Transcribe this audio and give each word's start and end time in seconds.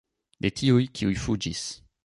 De 0.45 0.51
tiuj, 0.61 0.87
kiuj 1.01 1.21
fuĝis. 1.27 1.65